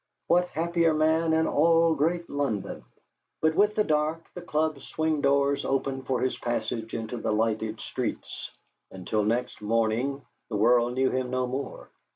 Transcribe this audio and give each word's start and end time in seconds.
What 0.25 0.47
happier 0.47 0.95
man 0.95 1.31
in 1.31 1.45
all 1.45 1.93
great 1.93 2.27
London! 2.27 2.83
But 3.39 3.53
with 3.53 3.75
the 3.75 3.83
dark 3.83 4.23
the 4.33 4.41
club's 4.41 4.87
swing 4.87 5.21
doors 5.21 5.63
opened 5.63 6.07
for 6.07 6.21
his 6.21 6.39
passage 6.39 6.95
into 6.95 7.17
the 7.17 7.31
lighted 7.31 7.79
streets, 7.79 8.49
and 8.89 9.07
till 9.07 9.21
next 9.23 9.61
morning 9.61 10.23
the 10.49 10.57
world 10.57 10.95
knew 10.95 11.11
him 11.11 11.29
no 11.29 11.45
more. 11.45 11.91